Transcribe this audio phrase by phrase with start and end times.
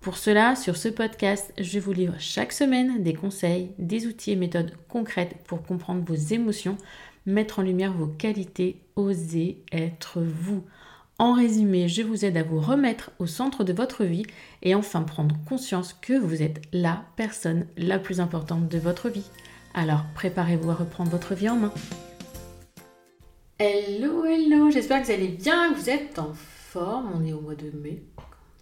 [0.00, 4.36] Pour cela, sur ce podcast, je vous livre chaque semaine des conseils, des outils et
[4.36, 6.78] méthodes concrètes pour comprendre vos émotions,
[7.26, 10.64] mettre en lumière vos qualités, oser être vous.
[11.18, 14.24] En résumé, je vous aide à vous remettre au centre de votre vie
[14.62, 19.28] et enfin prendre conscience que vous êtes la personne la plus importante de votre vie.
[19.74, 21.74] Alors préparez-vous à reprendre votre vie en main.
[23.58, 27.12] Hello, hello, j'espère que vous allez bien, que vous êtes en forme.
[27.14, 28.02] On est au mois de mai.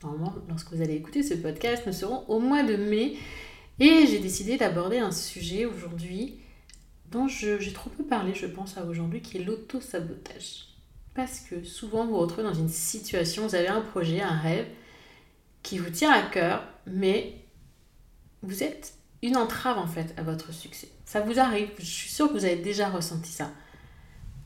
[0.03, 3.17] Normalement, lorsque vous allez écouter ce podcast, nous serons au mois de mai.
[3.81, 6.41] Et j'ai décidé d'aborder un sujet aujourd'hui
[7.11, 10.67] dont j'ai trop peu parlé, je pense, à aujourd'hui, qui est l'auto-sabotage.
[11.15, 14.67] Parce que souvent, vous vous retrouvez dans une situation, vous avez un projet, un rêve
[15.63, 17.35] qui vous tient à cœur, mais
[18.43, 20.89] vous êtes une entrave en fait à votre succès.
[21.05, 23.51] Ça vous arrive, je suis sûre que vous avez déjà ressenti ça.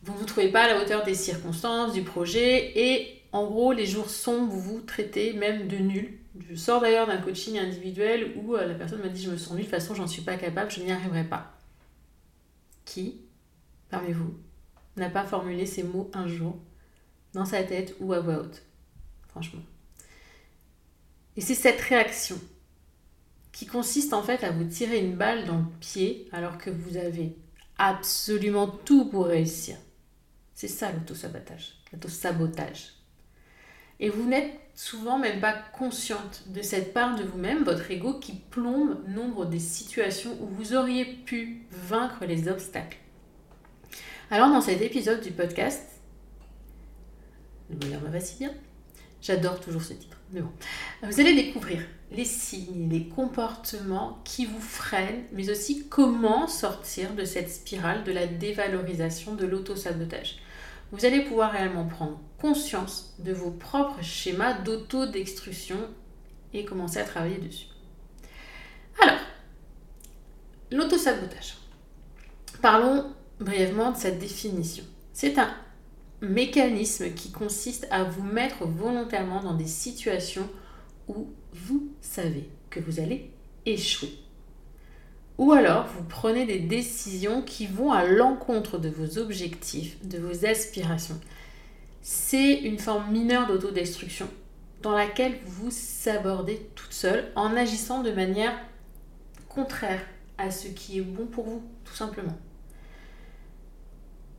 [0.03, 3.73] Vous ne vous trouvez pas à la hauteur des circonstances, du projet, et en gros,
[3.73, 6.19] les jours sombres, vous vous traitez même de nul.
[6.49, 9.53] Je sors d'ailleurs d'un coaching individuel où euh, la personne m'a dit Je me sens
[9.53, 11.57] nul, de toute façon, j'en suis pas capable, je n'y arriverai pas.
[12.85, 13.21] Qui,
[13.91, 14.35] parmi vous,
[14.97, 16.59] n'a pas formulé ces mots un jour
[17.33, 18.63] dans sa tête ou à voix haute?
[19.29, 19.63] Franchement.
[21.37, 22.39] Et c'est cette réaction
[23.53, 26.97] qui consiste en fait à vous tirer une balle dans le pied alors que vous
[26.97, 27.37] avez
[27.79, 29.77] absolument tout pour réussir.
[30.55, 31.75] C'est ça l'auto-sabotage.
[31.93, 32.95] L'auto-sabotage.
[34.01, 38.33] Et vous n'êtes souvent même pas consciente de cette part de vous-même, votre ego, qui
[38.33, 42.99] plombe nombre des situations où vous auriez pu vaincre les obstacles.
[44.31, 45.87] Alors dans cet épisode du podcast,
[47.71, 48.53] le bonheur me va si bien,
[49.21, 50.51] j'adore toujours ce titre, mais bon,
[51.03, 51.83] vous allez découvrir
[52.15, 58.13] les signes, les comportements qui vous freinent, mais aussi comment sortir de cette spirale de
[58.13, 60.37] la dévalorisation de l'auto-sabotage
[60.93, 65.79] vous allez pouvoir réellement prendre conscience de vos propres schémas d'autodestruction
[66.53, 67.67] et commencer à travailler dessus.
[69.01, 69.19] Alors,
[70.71, 71.57] l'autosabotage.
[72.61, 74.85] Parlons brièvement de cette définition.
[75.15, 75.51] C'est un
[76.21, 80.49] mécanisme qui consiste à vous mettre volontairement dans des situations
[81.09, 83.31] où vous savez que vous allez
[83.67, 84.13] échouer.
[85.39, 90.45] Ou alors, vous prenez des décisions qui vont à l'encontre de vos objectifs, de vos
[90.45, 91.21] aspirations.
[92.01, 94.29] C'est une forme mineure d'autodestruction
[94.83, 98.55] dans laquelle vous s'abordez toute seule en agissant de manière
[99.49, 100.05] contraire
[100.39, 102.37] à ce qui est bon pour vous, tout simplement.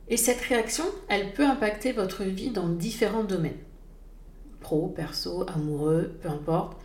[0.08, 3.52] Et cette réaction, elle peut impacter votre vie dans différents domaines.
[4.64, 6.78] Pro, perso, amoureux, peu importe.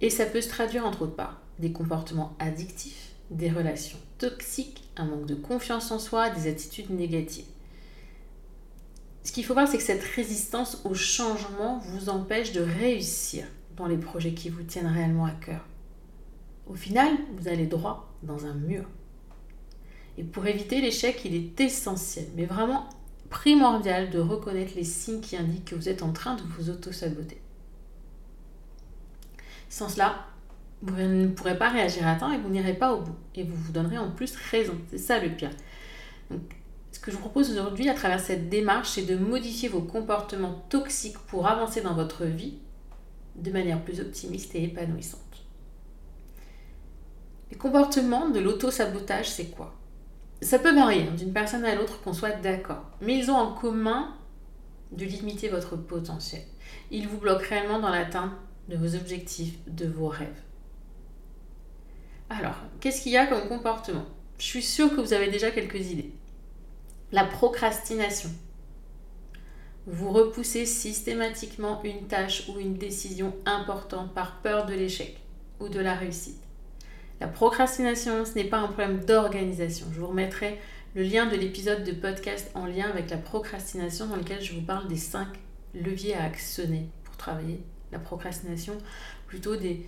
[0.00, 5.04] Et ça peut se traduire entre autres par des comportements addictifs, des relations toxiques, un
[5.04, 7.46] manque de confiance en soi, des attitudes négatives.
[9.22, 13.46] Ce qu'il faut voir, c'est que cette résistance au changement vous empêche de réussir
[13.76, 15.64] dans les projets qui vous tiennent réellement à cœur.
[16.66, 18.84] Au final, vous allez droit dans un mur.
[20.18, 22.88] Et pour éviter l'échec, il est essentiel, mais vraiment
[23.30, 27.40] primordial, de reconnaître les signes qui indiquent que vous êtes en train de vous auto-saboter.
[29.68, 30.26] Sans cela,
[30.82, 33.16] vous ne pourrez pas réagir à temps et vous n'irez pas au bout.
[33.34, 34.76] Et vous vous donnerez en plus raison.
[34.90, 35.50] C'est ça le pire.
[36.30, 36.42] Donc,
[36.92, 40.64] ce que je vous propose aujourd'hui à travers cette démarche, c'est de modifier vos comportements
[40.68, 42.58] toxiques pour avancer dans votre vie
[43.36, 45.20] de manière plus optimiste et épanouissante.
[47.50, 49.79] Les comportements de l'auto-sabotage, c'est quoi?
[50.42, 53.52] Ça peut varier hein, d'une personne à l'autre qu'on soit d'accord, mais ils ont en
[53.52, 54.14] commun
[54.92, 56.42] de limiter votre potentiel.
[56.90, 58.32] Ils vous bloquent réellement dans l'atteinte
[58.68, 60.42] de vos objectifs, de vos rêves.
[62.30, 64.06] Alors, qu'est-ce qu'il y a comme comportement?
[64.38, 66.12] Je suis sûre que vous avez déjà quelques idées.
[67.12, 68.30] La procrastination.
[69.86, 75.20] Vous repoussez systématiquement une tâche ou une décision importante par peur de l'échec
[75.58, 76.40] ou de la réussite.
[77.20, 79.86] La procrastination, ce n'est pas un problème d'organisation.
[79.92, 80.58] Je vous remettrai
[80.94, 84.62] le lien de l'épisode de podcast en lien avec la procrastination dans lequel je vous
[84.62, 85.28] parle des 5
[85.74, 87.62] leviers à actionner pour travailler
[87.92, 88.78] la procrastination,
[89.26, 89.84] plutôt des,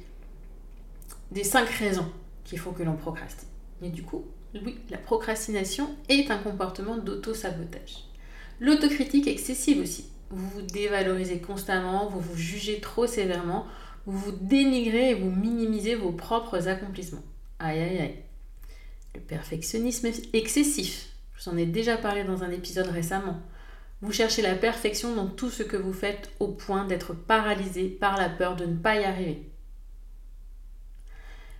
[1.30, 2.10] des cinq raisons
[2.44, 3.48] qu'il faut que l'on procrastine.
[3.80, 4.24] Et du coup,
[4.54, 8.04] oui, la procrastination est un comportement d'auto-sabotage.
[8.60, 10.06] L'autocritique excessive aussi.
[10.30, 13.66] Vous vous dévalorisez constamment, vous vous jugez trop sévèrement,
[14.06, 17.22] vous vous dénigrez et vous minimisez vos propres accomplissements.
[17.58, 18.18] Aïe aïe aïe.
[19.14, 21.08] Le perfectionnisme excessif.
[21.36, 23.40] Je vous en ai déjà parlé dans un épisode récemment.
[24.00, 28.16] Vous cherchez la perfection dans tout ce que vous faites au point d'être paralysé par
[28.16, 29.48] la peur de ne pas y arriver.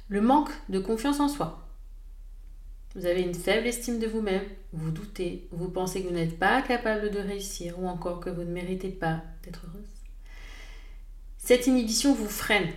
[0.09, 1.69] Le manque de confiance en soi.
[2.95, 6.61] Vous avez une faible estime de vous-même, vous doutez, vous pensez que vous n'êtes pas
[6.61, 9.92] capable de réussir ou encore que vous ne méritez pas d'être heureuse.
[11.53, 12.71] Cette inhibition vous freine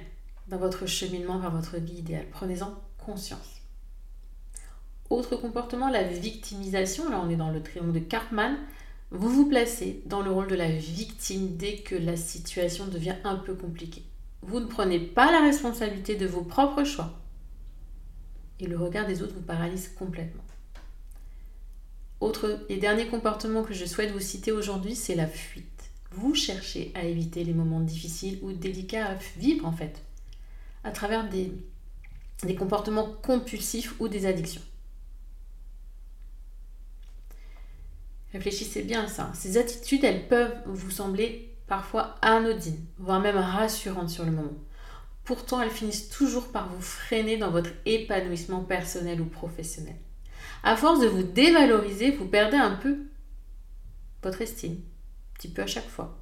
[0.49, 2.25] dans votre cheminement vers votre vie idéale.
[2.29, 3.61] Prenez-en conscience.
[5.09, 7.09] Autre comportement, la victimisation.
[7.09, 8.57] Là, on est dans le triangle de Cartman.
[9.11, 13.37] Vous vous placez dans le rôle de la victime dès que la situation devient un
[13.37, 14.03] peu compliquée.
[14.41, 17.13] Vous ne prenez pas la responsabilité de vos propres choix.
[18.59, 20.43] Et le regard des autres vous paralyse complètement.
[22.19, 25.74] Autre et dernier comportement que je souhaite vous citer aujourd'hui, c'est la fuite.
[26.17, 30.01] Vous cherchez à éviter les moments difficiles ou délicats à vivre en fait,
[30.85, 31.51] à travers des,
[32.55, 34.61] comportements compulsifs ou des addictions.
[38.31, 39.31] Réfléchissez bien à ça.
[39.33, 44.57] Ces attitudes, elles peuvent vous sembler parfois anodines, voire même rassurantes sur le moment.
[45.25, 49.95] Pourtant, elles finissent toujours par vous freiner dans votre épanouissement personnel ou professionnel.
[50.63, 52.99] À force de vous dévaloriser, vous perdez un peu
[54.23, 54.77] votre estime,
[55.35, 56.17] petit peu à chaque fois,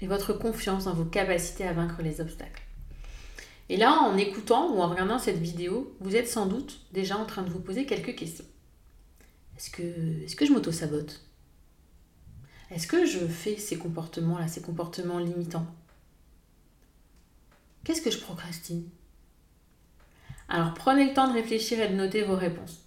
[0.00, 2.62] et votre confiance dans vos capacités à vaincre les obstacles.
[3.68, 7.24] Et là, en écoutant ou en regardant cette vidéo, vous êtes sans doute déjà en
[7.24, 8.44] train de vous poser quelques questions.
[9.56, 11.22] Est-ce que, est que je m'auto-sabote?
[12.70, 15.66] Est-ce que je fais ces comportements-là, ces comportements limitants?
[17.84, 18.88] Qu'est-ce que je procrastine?
[20.48, 22.84] Alors prenez le temps de réfléchir et de noter vos réponses.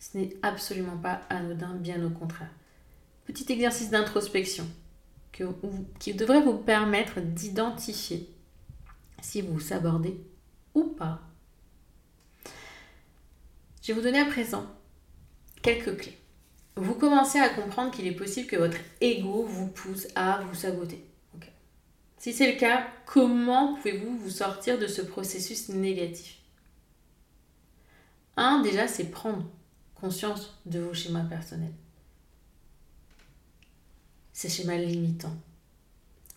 [0.00, 2.50] Ce n'est absolument pas anodin, bien au contraire.
[3.28, 4.66] Petit exercice d'introspection
[6.00, 8.28] qui devrait vous permettre d'identifier
[9.22, 10.20] si vous vous sabordez
[10.74, 11.20] ou pas.
[13.82, 14.66] Je vais vous donner à présent
[15.62, 16.18] quelques clés
[16.80, 21.04] vous commencez à comprendre qu'il est possible que votre ego vous pousse à vous saboter.
[22.18, 26.38] Si c'est le cas, comment pouvez-vous vous sortir de ce processus négatif?
[28.36, 29.44] Un, déjà, c'est prendre
[29.94, 31.74] conscience de vos schémas personnels.
[34.38, 35.34] Ces schémas limitants.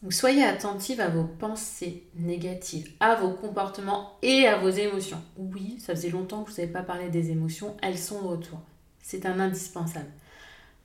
[0.10, 5.22] Soyez attentive à vos pensées négatives, à vos comportements et à vos émotions.
[5.38, 8.60] Oui, ça faisait longtemps que vous n'avez pas parlé des émotions, elles sont de retour.
[9.04, 10.10] C'est un indispensable.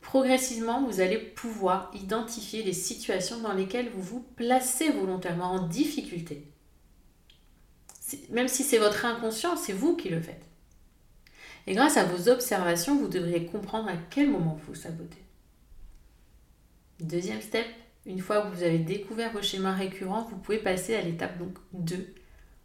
[0.02, 6.52] Progressivement, vous allez pouvoir identifier les situations dans lesquelles vous vous placez volontairement en difficulté.
[8.28, 10.44] Même si c'est votre inconscient, c'est vous qui le faites.
[11.66, 15.25] Et grâce à vos observations, vous devriez comprendre à quel moment vous sabotez.
[17.00, 17.66] Deuxième step,
[18.06, 21.58] une fois que vous avez découvert vos schémas récurrents, vous pouvez passer à l'étape donc
[21.72, 22.14] 2,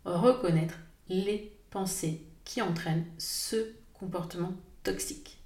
[0.06, 0.80] reconnaître
[1.10, 5.42] les pensées qui entraînent ce comportement toxique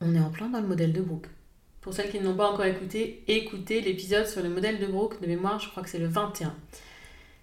[0.00, 1.28] on est en plein dans le modèle de Brooke.
[1.80, 5.26] Pour celles qui n'ont pas encore écouté, écoutez l'épisode sur le modèle de Brooke de
[5.26, 6.54] mémoire, je crois que c'est le 21.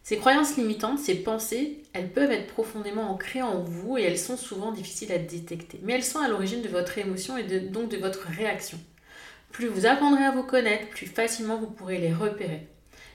[0.03, 4.35] Ces croyances limitantes, ces pensées, elles peuvent être profondément ancrées en vous et elles sont
[4.35, 5.79] souvent difficiles à détecter.
[5.81, 8.77] Mais elles sont à l'origine de votre émotion et donc de votre réaction.
[9.53, 12.67] Plus vous apprendrez à vous connaître, plus facilement vous pourrez les repérer.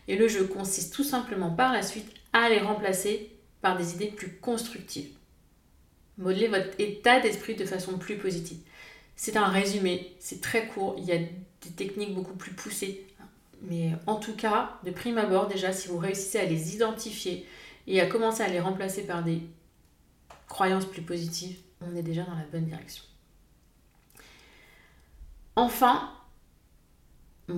[0.07, 4.07] Et le jeu consiste tout simplement par la suite à les remplacer par des idées
[4.07, 5.11] plus constructives.
[6.17, 8.59] Modeler votre état d'esprit de façon plus positive.
[9.17, 13.05] C'est un résumé, c'est très court, il y a des techniques beaucoup plus poussées.
[13.63, 17.45] Mais en tout cas, de prime abord, déjà, si vous réussissez à les identifier
[17.89, 19.43] et à commencer à les remplacer par des
[20.47, 23.03] croyances plus positives, on est déjà dans la bonne direction.
[25.57, 26.13] Enfin,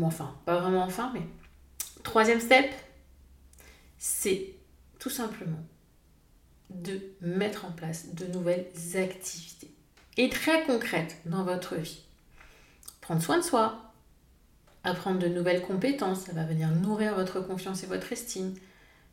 [0.02, 1.22] enfin, pas vraiment enfin, mais
[2.02, 2.70] troisième step,
[3.98, 4.54] c'est
[4.98, 5.62] tout simplement
[6.70, 9.70] de mettre en place de nouvelles activités
[10.16, 12.02] et très concrète dans votre vie.
[13.00, 13.92] Prendre soin de soi,
[14.84, 18.54] apprendre de nouvelles compétences, ça va venir nourrir votre confiance et votre estime,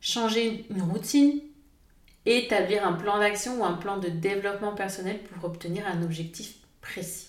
[0.00, 1.40] changer une routine,
[2.26, 7.27] établir un plan d'action ou un plan de développement personnel pour obtenir un objectif précis.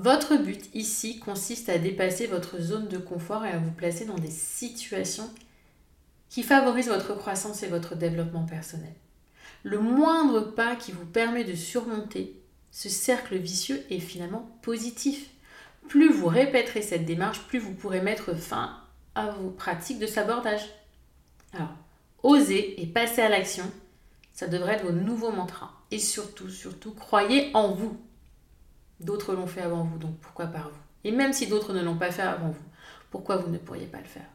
[0.00, 4.14] Votre but ici consiste à dépasser votre zone de confort et à vous placer dans
[4.14, 5.28] des situations
[6.28, 8.92] qui favorisent votre croissance et votre développement personnel.
[9.64, 12.40] Le moindre pas qui vous permet de surmonter
[12.70, 15.30] ce cercle vicieux est finalement positif.
[15.88, 18.76] plus vous répéterez cette démarche, plus vous pourrez mettre fin
[19.16, 20.62] à vos pratiques de sabordage.
[21.52, 21.74] Alors,
[22.22, 23.64] osez et passez à l'action,
[24.32, 25.72] ça devrait être vos nouveaux mantras.
[25.90, 27.98] Et surtout, surtout, croyez en vous.
[29.00, 30.78] D'autres l'ont fait avant vous, donc pourquoi pas vous?
[31.04, 32.64] Et même si d'autres ne l'ont pas fait avant vous,
[33.10, 34.26] pourquoi vous ne pourriez pas le faire?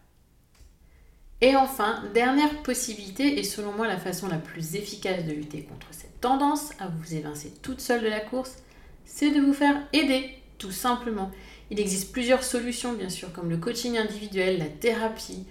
[1.42, 5.88] Et enfin, dernière possibilité, et selon moi la façon la plus efficace de lutter contre
[5.92, 8.58] cette tendance à vous évincer toute seule de la course,
[9.04, 11.32] c'est de vous faire aider, tout simplement.
[11.70, 15.46] Il existe plusieurs solutions, bien sûr, comme le coaching individuel, la thérapie,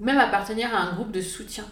[0.00, 1.66] ou même appartenir à un groupe de soutien.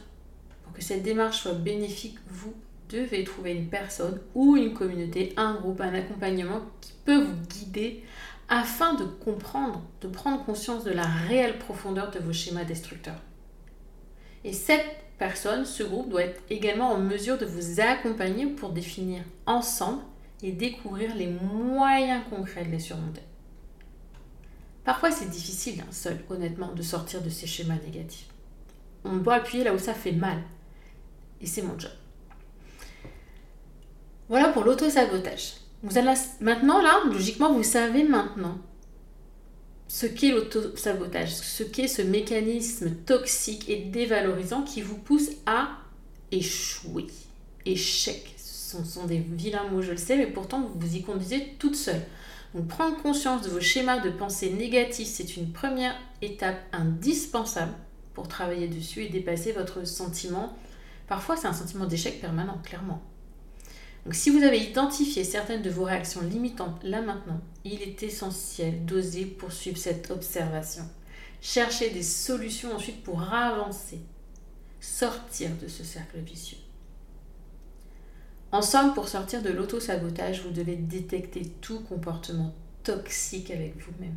[0.74, 2.54] Que cette démarche soit bénéfique, vous
[2.94, 8.04] devez trouver une personne ou une communauté, un groupe, un accompagnement qui peut vous guider
[8.48, 13.20] afin de comprendre, de prendre conscience de la réelle profondeur de vos schémas destructeurs.
[14.44, 14.84] Et cette
[15.18, 20.02] personne, ce groupe, doit être également en mesure de vous accompagner pour définir ensemble
[20.42, 23.22] et découvrir les moyens concrets de les surmonter.
[24.84, 28.28] Parfois, c'est difficile, hein, seul, honnêtement, de sortir de ces schémas négatifs.
[29.04, 30.38] On doit appuyer là où ça fait mal.
[31.40, 31.90] Et c'est mon job.
[34.28, 35.54] Voilà pour l'auto-sabotage.
[36.40, 38.59] Maintenant, là, logiquement, vous savez maintenant
[39.87, 45.69] ce qu'est l'auto-sabotage, ce qu'est ce mécanisme toxique et dévalorisant qui vous pousse à
[46.33, 47.07] échouer.
[47.66, 48.35] Échec.
[48.38, 51.76] Ce sont, des vilains mots, je le sais, mais pourtant vous vous y conduisez toute
[51.76, 52.02] seule.
[52.54, 57.75] Donc prendre conscience de vos schémas de pensée négatifs, c'est une première étape indispensable
[58.14, 60.57] pour travailler dessus et dépasser votre sentiment
[61.07, 63.02] Parfois, c'est un sentiment d'échec permanent, clairement.
[64.04, 68.84] Donc, si vous avez identifié certaines de vos réactions limitantes là maintenant, il est essentiel
[68.84, 70.84] d'oser poursuivre cette observation.
[71.40, 74.00] Chercher des solutions ensuite pour avancer,
[74.80, 76.58] sortir de ce cercle vicieux.
[78.52, 84.16] En somme, pour sortir de l'auto-sabotage, vous devez détecter tout comportement toxique avec vous-même.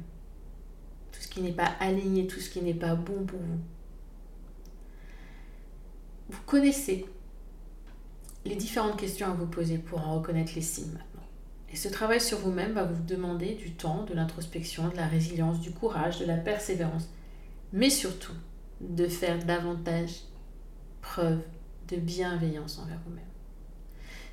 [1.11, 3.59] Tout ce qui n'est pas aligné, tout ce qui n'est pas bon pour vous
[6.29, 7.05] vous connaissez
[8.47, 11.21] les différentes questions à vous poser pour en reconnaître les signes maintenant.
[11.71, 15.59] Et ce travail sur vous-même va vous demander du temps, de l'introspection, de la résilience,
[15.59, 17.09] du courage, de la persévérance,
[17.73, 18.33] mais surtout
[18.79, 20.21] de faire davantage
[21.01, 21.41] preuve
[21.89, 23.23] de bienveillance envers vous-même.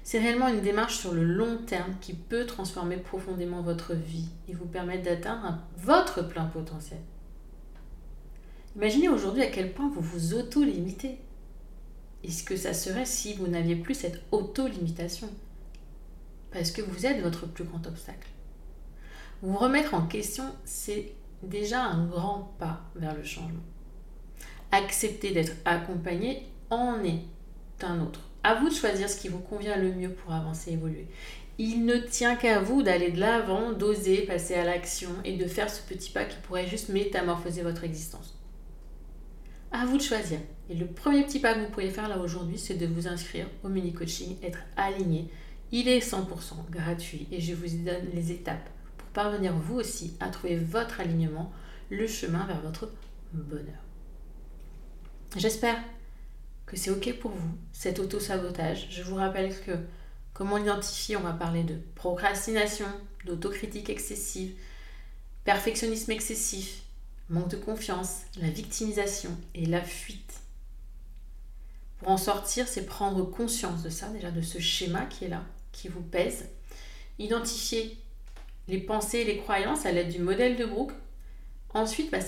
[0.03, 4.53] C'est réellement une démarche sur le long terme qui peut transformer profondément votre vie et
[4.53, 7.01] vous permettre d'atteindre votre plein potentiel.
[8.77, 11.19] Imaginez aujourd'hui à quel point vous vous auto-limitez
[12.25, 15.29] et ce que ça serait si vous n'aviez plus cette auto-limitation?
[16.51, 18.29] Parce que vous êtes votre plus grand obstacle.
[19.43, 21.13] Vous remettre en question, c'est
[21.43, 23.63] déjà un grand pas vers le changement.
[24.73, 27.21] Accepter d'être accompagné en est
[27.83, 28.21] un autre.
[28.43, 31.07] À vous de choisir ce qui vous convient le mieux pour avancer et évoluer.
[31.59, 35.71] Il ne tient qu'à vous d'aller de l'avant, d'oser passer à l'action et de faire
[35.71, 38.35] ce petit pas qui pourrait juste métamorphoser votre existence.
[39.75, 40.39] À vous de choisir.
[40.71, 43.49] Et le premier petit pas que vous pourriez faire là aujourd'hui, c'est de vous inscrire
[43.65, 45.29] au mini coaching, être aligné.
[45.73, 50.29] Il est 100% gratuit et je vous donne les étapes pour parvenir vous aussi à
[50.29, 51.51] trouver votre alignement,
[51.91, 52.93] le chemin vers votre
[53.33, 53.83] bonheur.
[55.37, 55.83] J'espère
[56.67, 58.87] que c'est OK pour vous, cet auto-sabotage.
[58.91, 59.73] Je vous rappelle que
[60.35, 62.87] comment l'identifier, on va parler de procrastination,
[63.25, 64.55] d'autocritique excessive,
[65.43, 66.84] perfectionnisme excessif,
[67.29, 70.41] manque de confiance, la victimisation et la fuite.
[71.99, 75.45] Pour en sortir, c'est prendre conscience de ça, déjà de ce schéma qui est là,
[75.73, 76.49] qui vous pèse.
[77.19, 77.99] Identifier
[78.69, 80.93] les pensées et les croyances à l'aide du modèle de Brooke.
[81.73, 82.19] Ensuite, bah,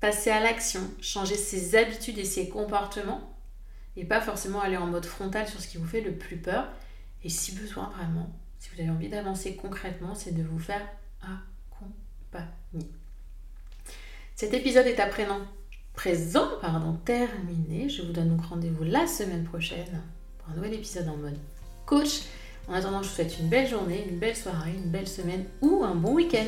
[0.00, 3.36] passer à l'action, changer ses habitudes et ses comportements
[3.96, 6.68] et pas forcément aller en mode frontal sur ce qui vous fait le plus peur.
[7.24, 10.86] Et si besoin vraiment, si vous avez envie d'avancer concrètement, c'est de vous faire
[11.22, 12.90] accompagner.
[14.38, 15.40] Cet épisode est à présent,
[17.06, 17.88] terminé.
[17.88, 20.02] Je vous donne donc rendez-vous la semaine prochaine
[20.36, 21.38] pour un nouvel épisode en mode
[21.86, 22.20] coach.
[22.68, 25.84] En attendant, je vous souhaite une belle journée, une belle soirée, une belle semaine ou
[25.84, 26.44] un bon week-end.